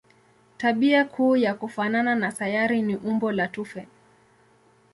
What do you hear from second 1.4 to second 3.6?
kufanana na sayari ni umbo la